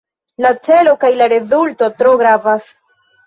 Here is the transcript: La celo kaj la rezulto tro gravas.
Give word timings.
La 0.43 0.51
celo 0.67 0.93
kaj 1.03 1.11
la 1.19 1.27
rezulto 1.33 1.91
tro 2.01 2.17
gravas. 2.25 2.73